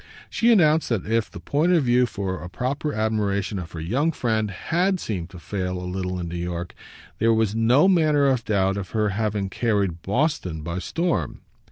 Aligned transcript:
She 0.31 0.51
announced 0.51 0.89
that 0.89 1.05
if 1.05 1.29
the 1.29 1.39
point 1.39 1.73
of 1.73 1.83
view 1.83 2.07
for 2.07 2.41
a 2.41 2.49
proper 2.49 2.91
admiration 2.91 3.59
of 3.59 3.73
her 3.73 3.79
young 3.79 4.11
friend 4.11 4.49
HAD 4.49 4.99
seemed 4.99 5.29
to 5.29 5.37
fail 5.37 5.77
a 5.79 5.85
little 5.85 6.19
in 6.19 6.27
New 6.27 6.37
York, 6.39 6.73
there 7.19 7.31
was 7.35 7.53
no 7.53 7.87
manner 7.87 8.25
of 8.25 8.43
doubt 8.43 8.77
of 8.77 8.89
her 8.97 9.09
having 9.09 9.47
carried 9.47 10.01
Boston 10.01 10.63
by 10.63 10.79
storm. 10.79 11.41